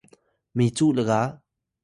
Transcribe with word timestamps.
micu 0.57 0.87
lga 1.01 1.19